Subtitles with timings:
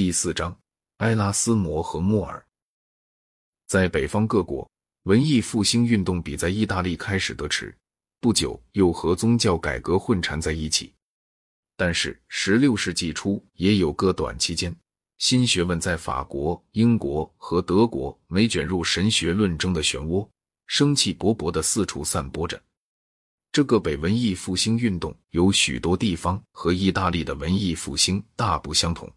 [0.00, 0.56] 第四章：
[0.98, 2.46] 埃拉斯摩和莫尔。
[3.66, 4.70] 在北方各国，
[5.02, 7.76] 文艺复兴运动比在意大利开始得迟，
[8.20, 10.94] 不久又和宗教改革混缠在一起。
[11.76, 14.72] 但是，十六世纪初也有个短期间，
[15.18, 20.24] 新学问在法国、英国和德国没卷入神学论争的漩涡，
[20.68, 22.62] 生气勃勃的四处散播着。
[23.50, 29.12] 这个北文艺复兴运动有许多地方和意大利的文艺复兴大不相同，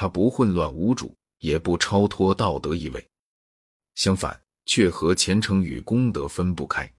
[0.00, 3.06] 它不混乱无主，也不超脱道德意味，
[3.96, 6.90] 相反，却和虔诚与功德分不开。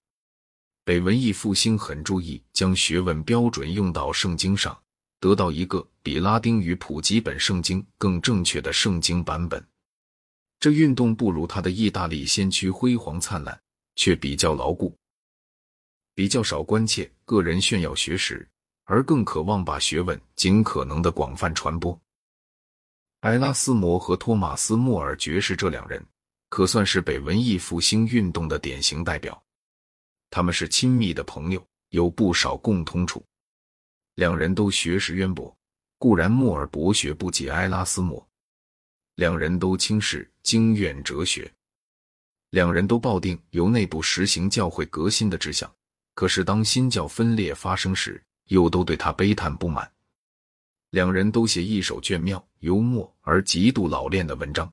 [0.84, 4.80] 北文艺复兴很注意将学问标准用到圣经上，
[5.20, 9.68] 得到一个比拉丁语普及本圣经更正确的圣经版本。
[10.60, 13.60] 这运动不如他的意大利先驱辉煌灿烂，
[13.96, 14.96] 却比较牢固。
[16.14, 18.48] 比较少关切个人炫耀学识，
[18.84, 22.00] 而更渴望把学问尽可能的广泛传播。
[23.22, 26.04] 埃拉斯摩和托马斯·莫尔爵士这两人，
[26.50, 29.40] 可算是北文艺复兴运动的典型代表。
[30.32, 33.24] 他们是亲密的朋友，有不少共通处。
[34.16, 35.56] 两人都学识渊博，
[36.00, 38.28] 固然莫尔博学不及埃拉斯摩，
[39.18, 41.52] 两人都轻视经院哲学，
[42.50, 45.72] 两人都抱定由内部实行教会革新的志向。
[46.16, 49.90] 可是，当新教分裂发生时，又都对他悲叹不满。
[50.92, 54.72] 两人都写一手隽妙、幽默而极度老练的文章。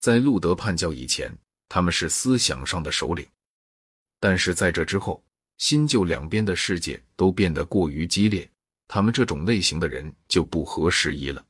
[0.00, 1.30] 在路德叛教以前，
[1.68, 3.26] 他们是思想上的首领；
[4.18, 5.22] 但是在这之后，
[5.58, 8.50] 新旧两边的世界都变得过于激烈，
[8.88, 11.44] 他们这种类型的人就不合时宜了。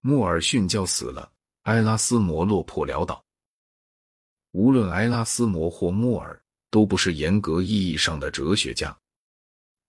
[0.00, 3.24] 莫尔逊教死了，埃拉斯摩落魄潦倒。
[4.52, 6.38] 无论埃拉斯摩或莫尔。
[6.72, 8.98] 都不是严格意义上的哲学家。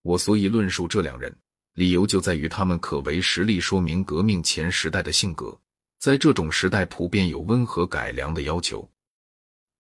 [0.02, 1.34] 我所以论述这两人，
[1.74, 5.60] 理由就在于他们可为实例说明革命前时代的性格，
[6.00, 8.88] 在这种时代普遍有温和改良的要求，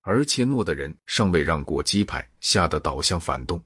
[0.01, 3.63] 而切诺的人尚未让过激派吓得倒向反动。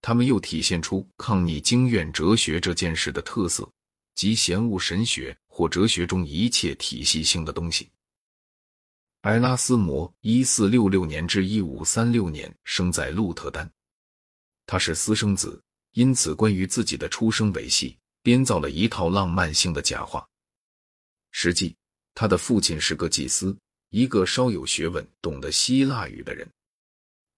[0.00, 3.66] 他们又体现出抗逆经院哲学这件事的特色，
[4.14, 7.88] 即嫌恶神学或哲学中一切体系性的东西。
[9.22, 13.70] 埃拉斯谟（一四六六年至一五三六年）生在鹿特丹，
[14.66, 15.62] 他是私生子，
[15.92, 20.26] 因此关于自己的出生维系编造了一套浪漫性的假话。
[21.30, 21.74] 实际，
[22.14, 23.56] 他的父亲是个祭司，
[23.90, 26.48] 一个稍有学问、懂得希腊语的人。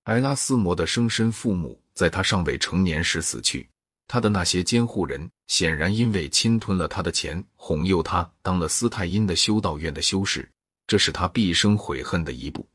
[0.04, 3.68] 埃拉斯谟的生身父母在他尚未成年时死去，
[4.06, 10.48] 他的那些监护人显然因为侵吞了他的钱，哄诱他当了斯泰因的修道院的修士。
[10.86, 12.68] 这是他毕生悔恨的一步。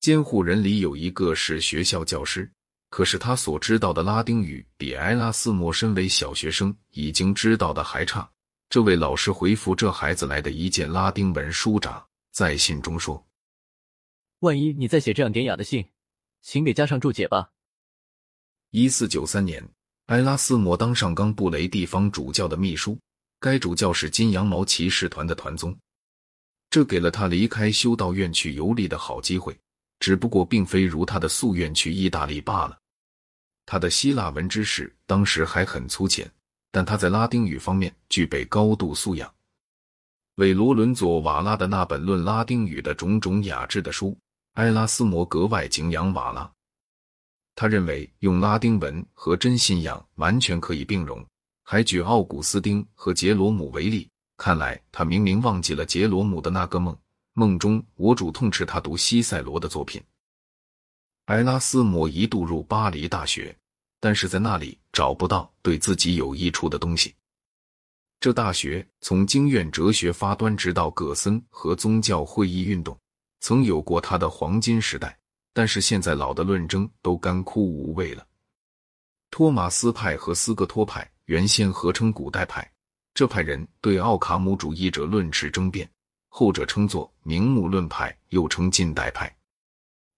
[0.00, 2.52] 监护人里有一个是学校教师，
[2.88, 8.28] 可是他所知道的拉丁语比埃拉斯莫身为小学生已经知道的还差。
[8.68, 13.24] 这位老师回复这孩子来的一件拉丁文书札，在信中说
[14.40, 15.84] ：“万一你再写这样典雅的信，
[16.42, 17.50] 请给加上注解吧。”
[18.70, 19.62] 一四九三年，
[20.06, 22.98] 埃拉斯莫当上冈布雷地方主教的秘书，
[23.38, 25.76] 该主教是金羊毛骑士团的团宗。
[26.68, 29.56] 这给了他离开修道院去游历的好机会，
[29.98, 32.78] 只不过并非如他的夙愿去意大利罢了。
[33.64, 36.30] 他的希腊文知识当时还很粗浅，
[36.70, 39.32] 但他在拉丁语方面具备高度素养。
[40.36, 44.16] 为罗伦佐·瓦拉的那本论拉丁语的种种雅致的书，
[44.54, 46.50] 埃拉斯谟格外敬仰瓦拉。
[47.54, 51.26] 他认为用拉丁文和真信仰完全可以并容，
[51.64, 54.08] 还举奥古斯丁和杰罗姆为例。
[54.36, 56.94] 看来他明明忘记了杰罗姆的那个梦，
[57.38, 60.02] 梦中我主痛斥他读西塞罗的作品。
[61.26, 63.54] 埃拉斯谟一度入巴黎大学，
[64.00, 67.14] 但是在那里找不到对自己有益处的东西。
[68.20, 72.98] 这大学从经院哲学发端，直到葛森和宗教会议运动，
[73.40, 75.14] 曾有过他的黄金时代，
[75.52, 78.26] 但是现在老的论争都干枯无味了。
[79.30, 82.66] 托马斯派和斯格托派原先合称古代派。
[83.12, 85.90] 这派人对奥卡姆主义者论持争辩，
[86.38, 89.34] 后者称作名目论派，又称近代派。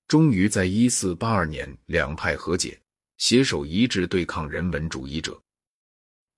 [0.09, 2.77] 终于在一四八二年，两派和解，
[3.19, 5.41] 携手一致对抗人文主义者。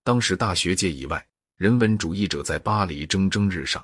[0.04, 3.82] 当时大学界以外，人文主义者在巴黎蒸蒸日上。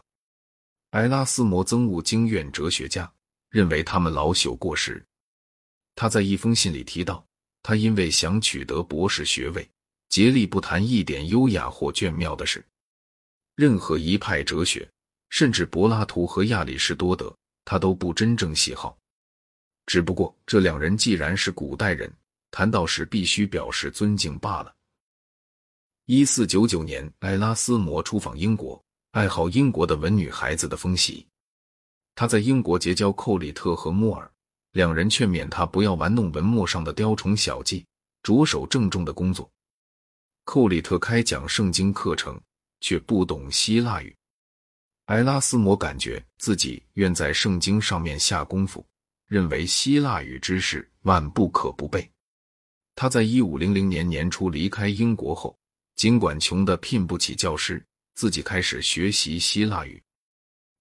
[0.90, 3.10] 埃拉斯摩憎恶经院哲学家，
[3.48, 5.02] 认为他们老朽过时。
[5.94, 7.26] 他在一封信里提到，
[7.62, 9.66] 他因为想取得博士学位。
[10.10, 12.62] 竭力不谈一点优雅或隽妙的事，
[13.54, 14.86] 任何一派哲学，
[15.28, 17.34] 甚至柏拉图和亚里士多德，
[17.64, 18.96] 他都不真正喜好。
[19.86, 22.12] 只不过这两人既然是古代人，
[22.50, 24.74] 谈到时必须表示尊敬罢了。
[26.06, 28.80] 一四九九年，埃拉斯摩出访英国，
[29.12, 31.26] 爱好英国的文女孩子的风习。
[32.14, 34.30] 他在英国结交寇里特和莫尔，
[34.72, 37.84] 两人劝勉他不要玩弄文墨上的雕虫小技，
[38.22, 39.50] 着手郑重的工作。
[40.44, 42.40] 寇里特开讲圣经课程，
[42.80, 44.16] 却不懂希腊语。
[45.06, 48.84] 埃拉斯摩感觉自己愿在圣经上面下功夫，
[49.26, 52.08] 认为希腊语知识万不可不备。
[52.94, 55.56] 他在一五零零年年初离开英国后。
[55.94, 57.82] 尽管穷得聘不起教师，
[58.14, 60.02] 自己开始学习希腊语。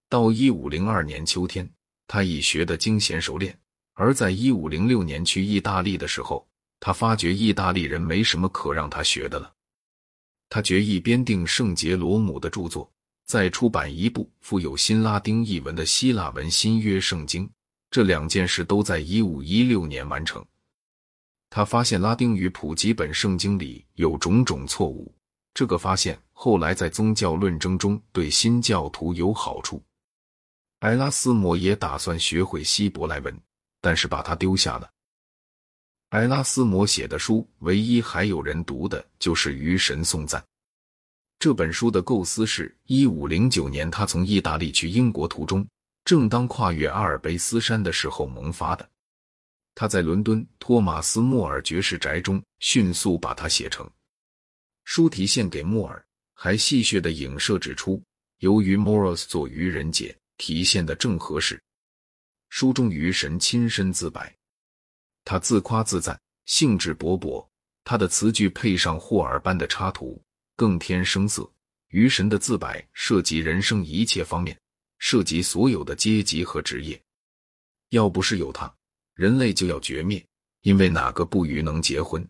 [0.10, 1.72] 到一五零二年秋天，
[2.06, 3.58] 他已学得精娴熟练。
[3.94, 6.46] 而在一五零六年去意大利的时候，
[6.82, 9.54] 他发觉意大利人没什么可让他学的了。
[10.50, 12.92] 他决意编订圣杰罗姆的著作，
[13.26, 17.50] 再出版一部附有新拉丁译文的希腊文新约圣经。
[17.92, 20.46] 这两件事都在一五一六年完成。
[21.50, 25.14] 他发现拉丁语普及本圣经里有种种错误，
[25.54, 29.82] 这个发现后来在宗教论争中对新教徒有好处。
[30.80, 33.42] 埃拉斯谟也打算学会希伯来文，
[33.80, 34.90] 但是把它丢下了。
[36.10, 40.42] 埃拉斯谟写的书，唯一还有人读的就是《余神颂赞》
[41.38, 45.68] 这本书的构思是一五零九年他从意大利去英国途中，
[46.04, 48.90] 正当跨越阿尔卑斯山的时候萌发的。
[49.76, 53.88] 他在伦敦托马斯·莫尔爵士宅中迅速把它写成。
[54.86, 56.04] 书题献给莫尔，
[56.34, 58.02] 还戏谑的影射指出，
[58.40, 61.62] 由于 Morris 做愚人节，题献的正合适。
[62.50, 64.34] 书中愚神亲身自白，
[65.26, 67.46] 他自夸自赞，兴致勃勃。
[67.84, 70.20] 他的词句配上霍尔般的插图，
[70.56, 71.50] 更添声色。
[71.90, 74.60] 愚神的自白涉及人生一切方面，
[74.98, 77.02] 涉及所有的阶级和职业。
[77.90, 78.74] 要不是有他。
[79.14, 80.26] 人类就要绝灭，
[80.62, 82.28] 因为哪个不愚能结婚？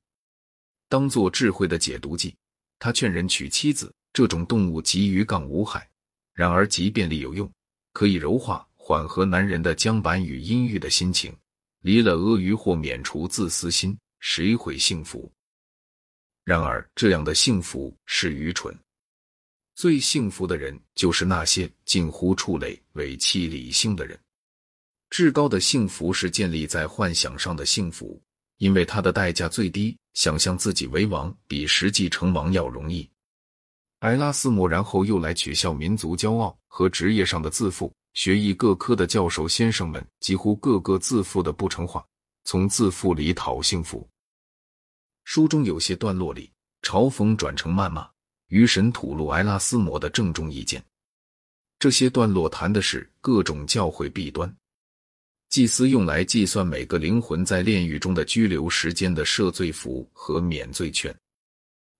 [0.87, 2.35] 当做智慧的解毒剂，
[2.77, 3.91] 他劝人娶妻子。
[4.13, 5.89] 这种动物极于杠无害，
[6.33, 7.51] 然而即便力有用，
[7.91, 11.35] 可以柔化缓和男人的僵板与阴郁的心情。
[11.81, 15.29] 离了阿谀或免除自私心，谁会幸福？
[16.45, 18.73] 然而这样的幸福是愚蠢。
[19.73, 24.17] 最幸福的人就是那些近乎触类、委弃理性的人。
[25.09, 28.21] 至高的幸福是建立在幻想上的幸福，
[28.57, 29.97] 因为它的代价最低。
[30.13, 33.09] 想象自己为王，比实际成王要容易。
[33.99, 37.91] 埃拉斯谟然后又来取笑民族骄傲和职业上的自负。
[38.13, 42.05] 学艺各科的教授先生们几乎个个自负的不成话，
[42.45, 44.07] 从自负里讨幸福。
[45.25, 46.49] 书中有些段落里
[46.83, 48.07] 嘲讽转成谩骂，
[48.47, 50.81] 愚神吐露埃拉斯摩的郑重意见。
[51.79, 54.55] 这些段落谈的是各种教会弊端。
[55.49, 61.13] 祭司用来计算每个灵魂在炼狱中的居留时间的赦罪符和免罪券，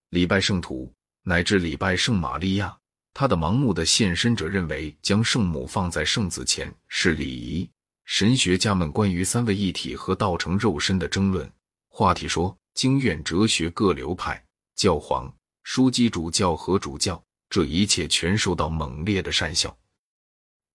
[0.10, 0.92] 礼拜圣徒
[1.24, 2.78] 乃至礼拜圣玛利亚，
[3.14, 7.68] 他的盲目的献身者认为将圣母放在圣子前是礼仪。
[8.04, 11.50] 神学家们关于三位一体和道成肉身的争论
[11.88, 14.44] 话题说，经院哲学各流派、
[14.76, 15.34] 教皇、
[15.64, 19.76] 枢机主教和主教，这一切全受到猛烈的讪笑。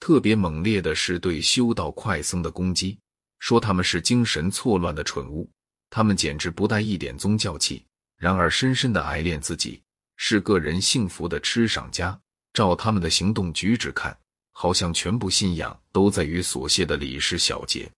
[0.01, 2.99] 特别猛烈的是对修道快僧的攻击，
[3.39, 5.49] 说他们是精神错乱的蠢物，
[5.91, 7.85] 他们简直不带一点宗教气。
[8.17, 9.83] 然而，深深的爱恋自己，
[10.17, 12.19] 是个人幸福的痴赏家。
[12.55, 14.19] 照他们的行动举止看，
[14.53, 17.91] 好像全部信仰都在于琐屑的礼事小节。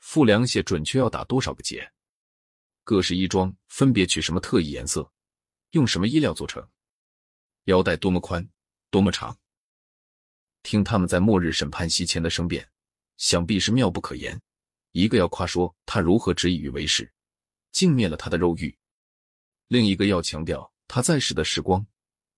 [0.00, 1.86] 副凉鞋准确要打多少个结？
[2.88, 5.12] 各式衣装分别取什么特异颜色？
[5.72, 6.66] 用什么衣料做成？
[7.64, 8.48] 腰带多么宽，
[8.88, 9.38] 多么长？
[10.62, 12.66] 听他们在末日审判席前的声辩，
[13.18, 14.40] 想必是妙不可言。
[14.92, 17.12] 一个要夸说他如何执以于为师，
[17.72, 18.74] 净灭了他的肉欲；
[19.66, 21.86] 另一个要强调他在世的时光，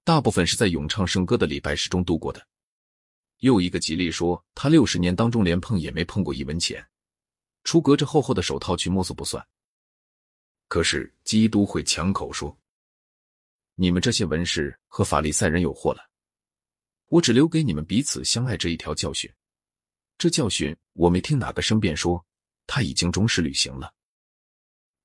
[0.02, 2.40] 大部分是在咏唱圣歌的礼拜时中度过的；
[3.38, 6.85] 又一个极力说他六十年当中连碰也没碰过一文钱，
[7.62, 9.47] 除隔着厚厚的手套去摸索不算。
[10.71, 12.57] 可是基督会抢口说
[13.75, 16.09] ：“你们这些文士和法利赛人有祸了。”
[17.11, 19.29] 我只留给你们彼此相爱这一条教训。
[20.17, 22.25] 这教训我没听哪个申辩说
[22.69, 23.93] 他已经忠实履行了。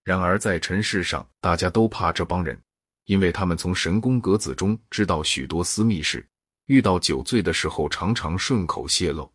[0.04, 2.62] 然而在尘世上，大家都怕这帮人，
[3.06, 6.30] 因为他们从神宫格子中知道许多私密事，
[6.68, 9.34] 遇到酒醉的时候常常顺口泄露，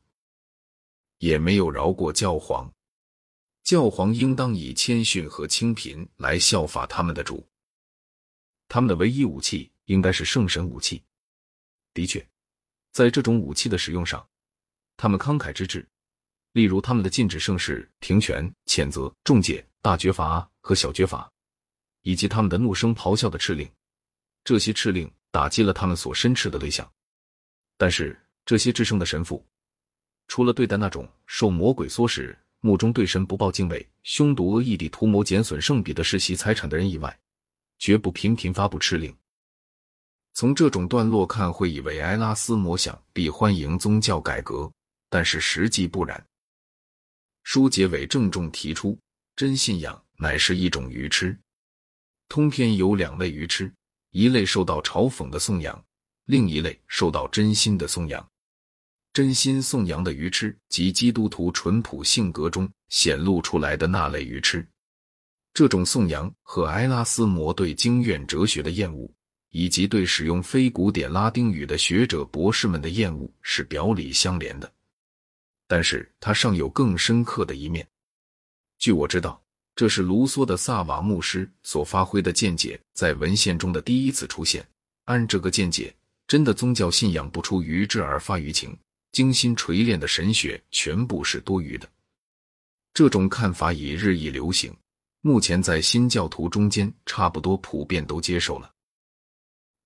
[1.18, 2.72] 也没有饶过教皇。
[3.62, 7.46] 教皇应当以谦逊和清贫来效法他们的主。
[8.68, 11.02] 他们的唯一武器应该是圣神武器。
[11.92, 12.24] 的确。
[12.92, 14.28] 在这种武器的使用上，
[14.96, 15.88] 他们慷慨之至，
[16.50, 21.30] 例如他们的禁止盛世、停权、谴责、重戒、大绝罚和小绝罚，
[22.02, 23.70] 以及他们的怒声咆哮的敕令，
[24.42, 26.92] 这些敕令打击了他们所申斥的对象。
[27.76, 29.46] 但是这些至圣的神父，
[30.26, 37.18] 除了对待那种受魔鬼唆使、目中对神不抱敬畏、凶毒恶意地图谋减损圣彼得世袭财产的人以外，
[37.78, 39.14] 绝不频频发布敕令。
[40.34, 44.70] 从这种段落看，会以为埃拉斯摩想必欢迎宗教改革，
[45.08, 46.24] 但是实际不然。
[47.42, 48.98] 书结尾郑重提出，
[49.34, 51.36] 真信仰乃是一种愚痴。
[52.28, 53.72] 通篇有两类愚痴，
[54.10, 55.84] 一类受到嘲讽的颂扬，
[56.26, 58.24] 另一类受到真心的颂扬。
[59.12, 64.66] 真心颂扬的愚痴，及基督徒淳朴性格中显露出来的那类愚痴。
[65.52, 69.12] 这种颂扬和埃拉斯摩对经院哲学的厌恶。
[69.52, 74.72] 以及对使用非古典拉丁语的学者博士们的厌恶是表里相连的，
[75.66, 77.84] 但是它尚有更深刻的一面。
[78.78, 79.42] 据我知道，
[79.74, 84.64] 这是卢梭的萨瓦牧师所发挥的见解在文献中的第一次出现。
[85.06, 85.92] 按这个见解，
[86.28, 88.78] 真的宗教信仰不出于智而发于情，
[89.12, 91.88] 精心锤炼的神学全部是多余的。
[92.92, 94.74] 这种看法已日益流行，
[95.20, 98.70] 目前在新教徒中间差不多普遍都接受了。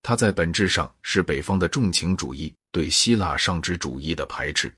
[0.02, 4.72] 它在本质上是北方的重情主义对希腊上知主义的排斥。